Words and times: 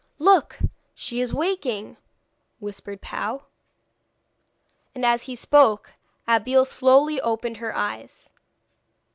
'Look, 0.17 0.57
she 0.95 1.21
is 1.21 1.31
waking,' 1.31 1.95
whispered 2.57 3.03
Pau. 3.03 3.43
And 4.95 5.05
as 5.05 5.21
he 5.29 5.35
spoke 5.35 5.93
Abeille 6.27 6.65
slowly 6.65 7.21
opened 7.21 7.57
her 7.57 7.75
eyes. 7.77 8.31